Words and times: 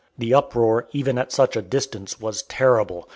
The 0.17 0.33
uproar, 0.33 0.87
even 0.93 1.19
at 1.19 1.31
such 1.31 1.55
a 1.55 1.61
distance, 1.61 2.19
was 2.19 2.41
terrible. 2.41 3.07